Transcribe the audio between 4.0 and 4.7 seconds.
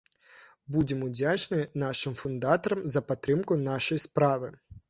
справы.